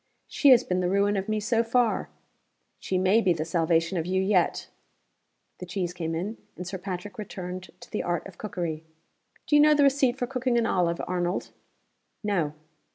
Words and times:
"She 0.27 0.49
has 0.49 0.63
been 0.63 0.79
the 0.79 0.89
ruin 0.89 1.15
of 1.15 1.29
me 1.29 1.39
so 1.39 1.61
far." 1.63 2.09
"She 2.79 2.97
may 2.97 3.21
be 3.21 3.33
the 3.33 3.45
salvation 3.45 3.99
of 3.99 4.07
you 4.07 4.19
yet." 4.19 4.67
The 5.59 5.65
cheese 5.67 5.93
came 5.93 6.15
in; 6.15 6.37
and 6.55 6.65
Sir 6.65 6.79
Patrick 6.79 7.19
returned 7.19 7.69
to 7.81 7.91
the 7.91 8.01
Art 8.01 8.25
of 8.25 8.39
Cookery. 8.39 8.83
"Do 9.45 9.55
you 9.55 9.61
know 9.61 9.75
the 9.75 9.83
receipt 9.83 10.17
for 10.17 10.25
cooking 10.25 10.57
an 10.57 10.65
olive, 10.65 10.99
Arnold?" 11.07 11.51
"No." 12.23 12.55